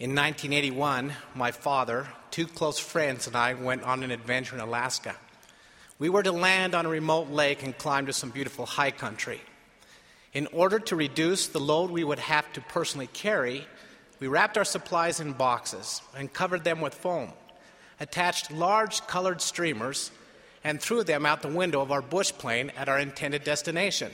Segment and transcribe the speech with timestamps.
[0.00, 5.16] In 1981, my father, two close friends, and I went on an adventure in Alaska.
[5.98, 9.40] We were to land on a remote lake and climb to some beautiful high country.
[10.32, 13.66] In order to reduce the load we would have to personally carry,
[14.20, 17.32] we wrapped our supplies in boxes and covered them with foam,
[17.98, 20.12] attached large colored streamers,
[20.62, 24.12] and threw them out the window of our bush plane at our intended destination.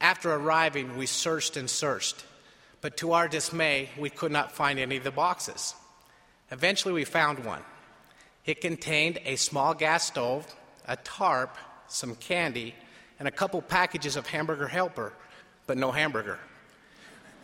[0.00, 2.24] After arriving, we searched and searched
[2.86, 5.74] but to our dismay, we could not find any of the boxes.
[6.52, 7.62] Eventually, we found one.
[8.44, 10.46] It contained a small gas stove,
[10.86, 12.76] a tarp, some candy,
[13.18, 15.12] and a couple packages of hamburger helper,
[15.66, 16.38] but no hamburger.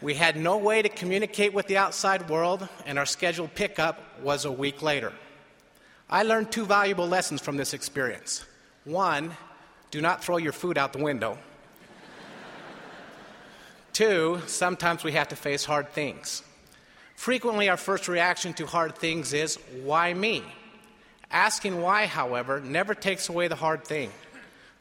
[0.00, 4.44] We had no way to communicate with the outside world, and our scheduled pickup was
[4.44, 5.12] a week later.
[6.08, 8.44] I learned two valuable lessons from this experience.
[8.84, 9.32] One,
[9.90, 11.36] do not throw your food out the window.
[13.92, 16.42] Two, sometimes we have to face hard things.
[17.14, 20.42] Frequently, our first reaction to hard things is, Why me?
[21.30, 24.10] Asking why, however, never takes away the hard thing.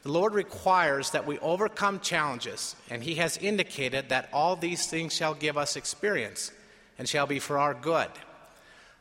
[0.02, 5.14] The Lord requires that we overcome challenges, and He has indicated that all these things
[5.14, 6.50] shall give us experience
[6.98, 8.08] and shall be for our good.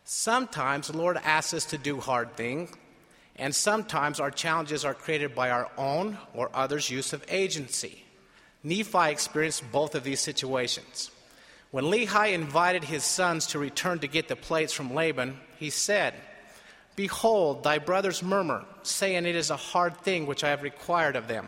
[0.03, 2.71] Sometimes the Lord asks us to do hard things,
[3.37, 8.03] and sometimes our challenges are created by our own or others' use of agency.
[8.63, 11.11] Nephi experienced both of these situations.
[11.71, 16.13] When Lehi invited his sons to return to get the plates from Laban, he said,
[16.95, 21.27] Behold, thy brothers murmur, saying, It is a hard thing which I have required of
[21.27, 21.47] them.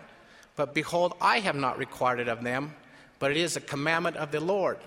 [0.56, 2.74] But behold, I have not required it of them,
[3.20, 4.78] but it is a commandment of the Lord.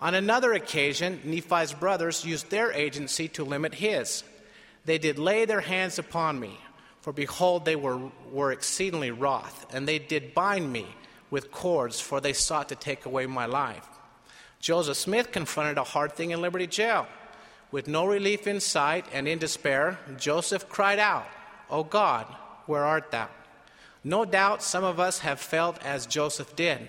[0.00, 4.24] On another occasion, Nephi's brothers used their agency to limit his.
[4.84, 6.58] They did lay their hands upon me,
[7.00, 10.86] for behold, they were, were exceedingly wroth, and they did bind me
[11.36, 13.86] with cords, for they sought to take away my life.
[14.58, 17.06] Joseph Smith confronted a hard thing in Liberty Jail.
[17.70, 21.26] With no relief in sight and in despair, Joseph cried out,
[21.68, 22.24] O God,
[22.64, 23.28] where art thou?
[24.02, 26.88] No doubt some of us have felt as Joseph did.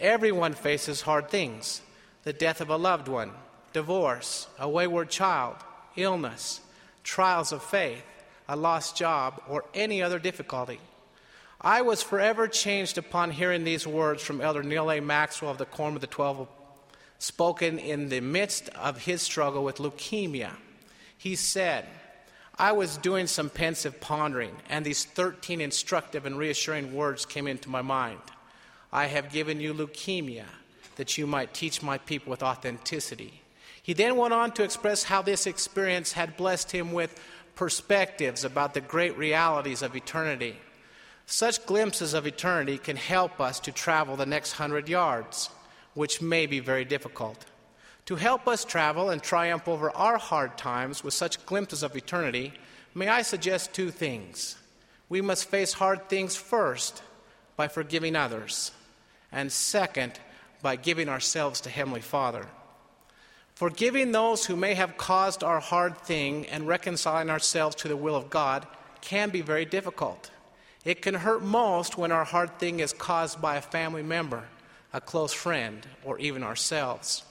[0.00, 1.80] Everyone faces hard things
[2.24, 3.30] the death of a loved one,
[3.72, 5.54] divorce, a wayward child,
[5.94, 6.60] illness,
[7.04, 8.02] trials of faith,
[8.48, 10.80] a lost job, or any other difficulty.
[11.62, 15.00] I was forever changed upon hearing these words from Elder Neal A.
[15.00, 16.48] Maxwell of the Quorum of the Twelve,
[17.18, 20.52] spoken in the midst of his struggle with leukemia.
[21.18, 21.86] He said,
[22.58, 27.68] I was doing some pensive pondering, and these 13 instructive and reassuring words came into
[27.68, 28.20] my mind.
[28.90, 30.46] I have given you leukemia
[30.96, 33.42] that you might teach my people with authenticity.
[33.82, 37.20] He then went on to express how this experience had blessed him with
[37.54, 40.56] perspectives about the great realities of eternity.
[41.32, 45.48] Such glimpses of eternity can help us to travel the next hundred yards,
[45.94, 47.44] which may be very difficult.
[48.06, 52.52] To help us travel and triumph over our hard times with such glimpses of eternity,
[52.96, 54.56] may I suggest two things.
[55.08, 57.00] We must face hard things first
[57.56, 58.72] by forgiving others,
[59.30, 60.18] and second,
[60.62, 62.46] by giving ourselves to Heavenly Father.
[63.54, 68.16] Forgiving those who may have caused our hard thing and reconciling ourselves to the will
[68.16, 68.66] of God
[69.00, 70.32] can be very difficult.
[70.84, 74.44] It can hurt most when our hard thing is caused by a family member,
[74.92, 77.22] a close friend, or even ourselves.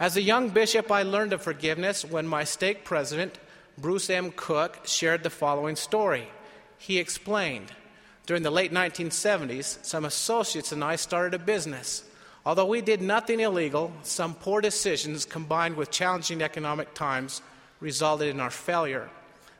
[0.00, 3.38] As a young bishop, I learned of forgiveness when my stake president,
[3.76, 4.32] Bruce M.
[4.34, 6.28] Cook, shared the following story.
[6.78, 7.72] He explained
[8.26, 12.04] During the late 1970s, some associates and I started a business.
[12.46, 17.42] Although we did nothing illegal, some poor decisions combined with challenging economic times
[17.80, 19.10] resulted in our failure.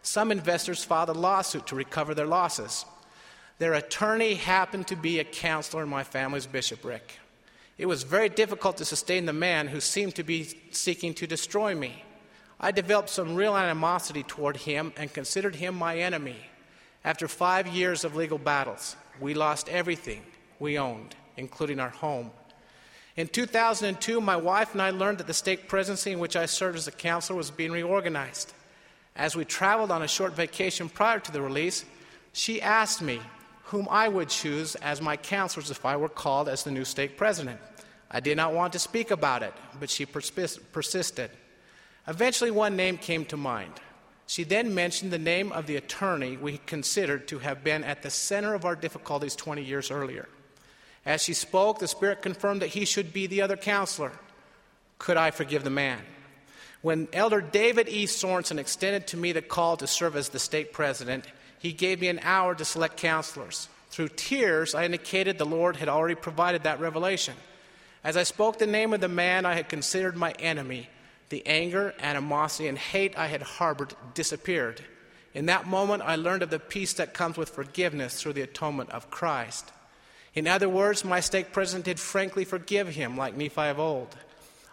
[0.03, 2.85] Some investors filed a lawsuit to recover their losses.
[3.59, 7.19] Their attorney happened to be a counselor in my family's bishopric.
[7.77, 11.75] It was very difficult to sustain the man who seemed to be seeking to destroy
[11.75, 12.05] me.
[12.61, 16.37] I developed some real animosity toward him and considered him my enemy.
[17.05, 20.23] After five years of legal battles, we lost everything
[20.59, 22.31] we owned, including our home.
[23.17, 26.79] In 2002, my wife and I learned that the stake presidency in which I served
[26.79, 28.53] as a counselor was being reorganized.
[29.17, 31.85] As we traveled on a short vacation prior to the release,
[32.33, 33.21] she asked me
[33.69, 37.17] whom I would choose as my counselors if I were called as the new stake
[37.17, 37.61] president.
[38.11, 41.31] I did not want to speak about it, but she persisted.
[42.07, 43.73] Eventually, one name came to mind.
[44.27, 48.11] She then mentioned the name of the attorney we considered to have been at the
[48.11, 50.29] center of our difficulties 20 years earlier.
[51.05, 54.13] As she spoke, the Spirit confirmed that he should be the other counselor.
[54.99, 56.01] Could I forgive the man?
[56.81, 58.07] When Elder David E.
[58.07, 61.27] Sorensen extended to me the call to serve as the stake president,
[61.59, 63.69] he gave me an hour to select counselors.
[63.91, 67.35] Through tears, I indicated the Lord had already provided that revelation.
[68.05, 70.89] As I spoke the name of the man I had considered my enemy,
[71.31, 74.83] The anger, animosity, and hate I had harbored disappeared.
[75.35, 78.91] In that moment, I learned of the peace that comes with forgiveness through the atonement
[78.91, 79.71] of Christ.
[80.35, 84.17] In other words, my stake president did frankly forgive him, like Nephi of old.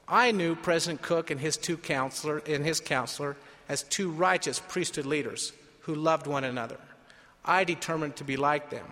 [0.08, 3.36] I knew President Cook and his two counselor and his counselor
[3.68, 5.52] as two righteous priesthood leaders
[5.86, 6.78] who loved one another.
[7.44, 8.86] I determined to be like them.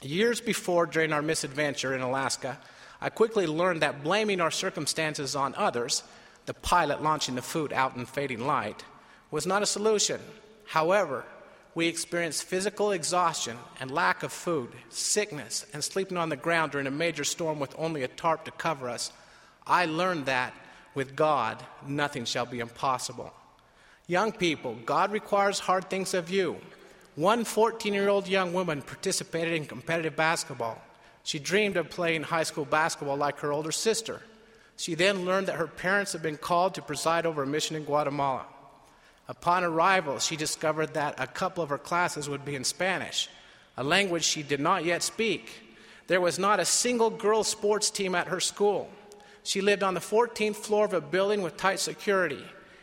[0.00, 2.58] Years before, during our misadventure in Alaska,
[3.00, 6.02] I quickly learned that blaming our circumstances on others,
[6.46, 8.84] the pilot launching the food out in fading light,
[9.30, 10.20] was not a solution.
[10.64, 11.24] However,
[11.74, 16.86] we experienced physical exhaustion and lack of food, sickness, and sleeping on the ground during
[16.86, 19.12] a major storm with only a tarp to cover us.
[19.66, 20.54] I learned that
[20.94, 23.32] with God, nothing shall be impossible.
[24.08, 26.56] Young people, God requires hard things of you.
[27.14, 30.82] One 14 year old young woman participated in competitive basketball.
[31.24, 34.22] She dreamed of playing high school basketball like her older sister.
[34.78, 37.84] She then learned that her parents had been called to preside over a mission in
[37.84, 38.46] Guatemala.
[39.28, 43.28] Upon arrival, she discovered that a couple of her classes would be in Spanish,
[43.76, 45.50] a language she did not yet speak.
[46.06, 48.88] There was not a single girls' sports team at her school.
[49.42, 52.42] She lived on the 14th floor of a building with tight security,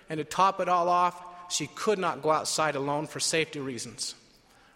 [0.10, 4.16] and to top it all off, she could not go outside alone for safety reasons.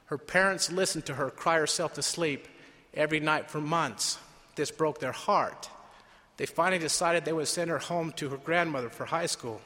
[0.05, 2.47] Her parents listened to her cry herself to sleep
[2.93, 4.17] every night for months.
[4.55, 5.69] This broke their heart.
[6.37, 9.61] They finally decided they would send her home to her grandmother for high school.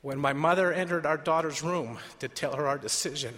[0.00, 3.34] When my mother entered our daughter's room to tell her our decision,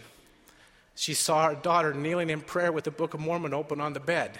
[0.94, 4.00] she saw our daughter kneeling in prayer with the Book of Mormon open on the
[4.00, 4.38] bed.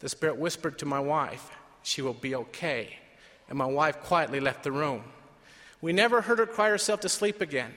[0.00, 1.50] The Spirit whispered to my wife,
[1.82, 2.96] She will be okay.
[3.48, 5.04] And my wife quietly left the room.
[5.80, 7.74] We never heard her cry herself to sleep again.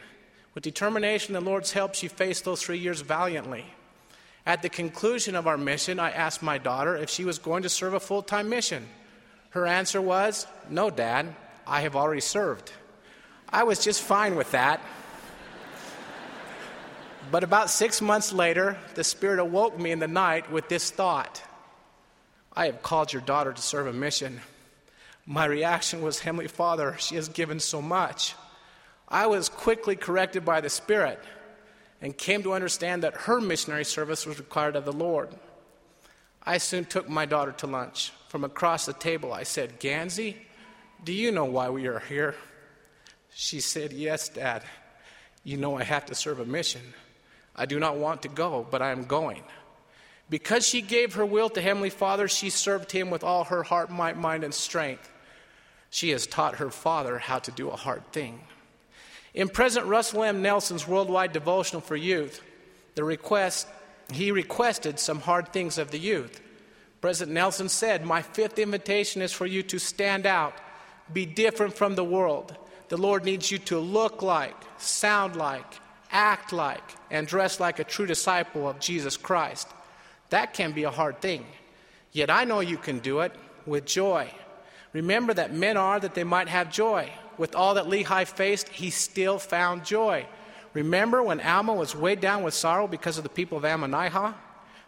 [0.53, 3.65] With determination and the Lord's help, she faced those three years valiantly.
[4.45, 7.69] At the conclusion of our mission, I asked my daughter if she was going to
[7.69, 8.87] serve a full time mission.
[9.51, 11.35] Her answer was, No, Dad,
[11.67, 12.71] I have already served.
[13.49, 14.81] I was just fine with that.
[17.31, 21.43] But about six months later, the Spirit awoke me in the night with this thought
[22.53, 24.41] I have called your daughter to serve a mission.
[25.31, 28.33] My reaction was, Heavenly Father, she has given so much.
[29.07, 31.19] I was quickly corrected by the Spirit
[32.01, 35.29] and came to understand that her missionary service was required of the Lord.
[36.41, 38.11] I soon took my daughter to lunch.
[38.29, 40.35] From across the table, I said, Gansey,
[41.03, 42.33] do you know why we are here?
[43.31, 44.63] She said, Yes, Dad.
[45.43, 46.81] You know I have to serve a mission.
[47.55, 49.43] I do not want to go, but I am going.
[50.27, 53.91] Because she gave her will to Heavenly Father, she served Him with all her heart,
[53.91, 55.07] might, mind, and strength.
[55.89, 58.41] She has taught her father how to do a hard thing.
[59.33, 60.41] In President Russell M.
[60.41, 62.41] Nelson's worldwide devotional for youth,
[62.95, 63.67] the request,
[64.11, 66.41] he requested some hard things of the youth.
[67.01, 70.53] President Nelson said, My fifth invitation is for you to stand out,
[71.13, 72.55] be different from the world,
[72.89, 75.79] the Lord needs you to look like, sound like,
[76.11, 79.67] act like, and dress like a true disciple of Jesus Christ.
[80.31, 81.45] That can be a hard thing.
[82.11, 83.31] Yet I know you can do it
[83.67, 84.31] with joy.
[84.93, 87.09] Remember that men are that they might have joy.
[87.37, 90.25] With all that Lehi faced, he still found joy.
[90.73, 94.33] Remember when Alma was weighed down with sorrow because of the people of Ammonihah?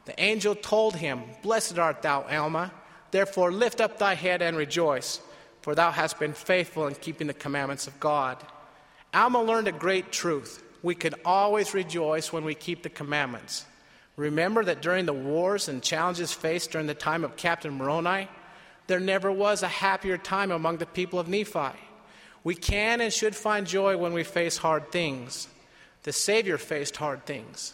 [0.06, 2.72] The angel told him, Blessed art thou, Alma.
[3.12, 5.22] Therefore lift up thy head and rejoice
[5.62, 8.38] for thou hast been faithful in keeping the commandments of God.
[9.14, 10.64] Alma learned a great truth.
[10.82, 13.66] We can always rejoice when we keep the commandments.
[14.16, 18.28] Remember that during the wars and challenges faced during the time of Captain Moroni,
[18.92, 21.80] there never was a happier time among the people of Nephi.
[22.44, 25.48] We can and should find joy when we face hard things.
[26.04, 27.74] The Savior faced hard things.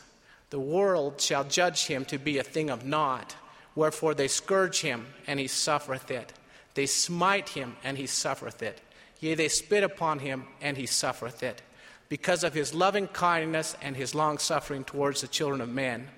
[0.51, 3.35] The world shall judge him to be a thing of naught,
[3.73, 6.33] wherefore they scourge him, and he suffereth it.
[6.75, 8.79] They smite him, and he suffereth it.
[9.19, 11.63] Yea, they spit upon him, and he suffereth it,
[12.09, 16.09] because of his loving kindness and his long suffering towards the children of men.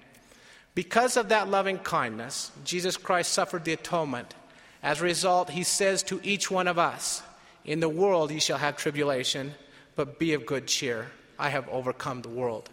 [0.76, 4.36] Because of that loving kindness, Jesus Christ suffered the atonement.
[4.82, 7.22] As a result, he says to each one of us,
[7.66, 9.54] In the world ye shall have tribulation,
[9.96, 11.12] but be of good cheer.
[11.38, 12.70] I have overcome the world.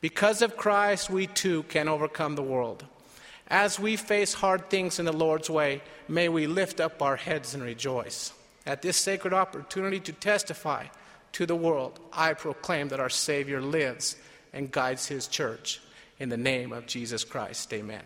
[0.00, 2.84] Because of Christ, we too can overcome the world.
[3.48, 7.54] As we face hard things in the Lord's way, may we lift up our heads
[7.54, 8.32] and rejoice.
[8.66, 10.86] At this sacred opportunity to testify
[11.32, 14.16] to the world, I proclaim that our Savior lives
[14.52, 15.80] and guides his church.
[16.18, 18.02] In the name of Jesus Christ, amen.